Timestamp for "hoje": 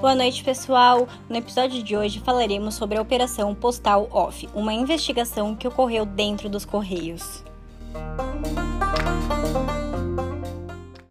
1.96-2.20